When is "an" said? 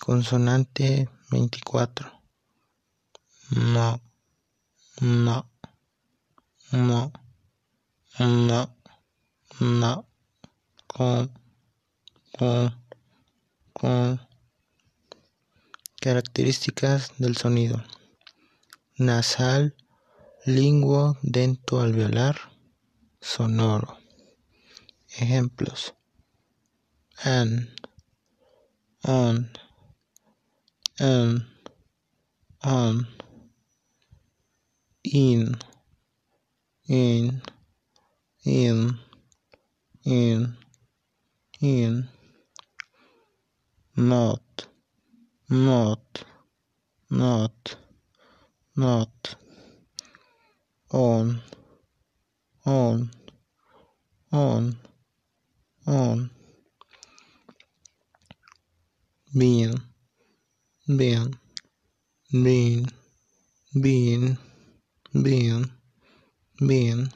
27.24-27.68, 31.00-31.44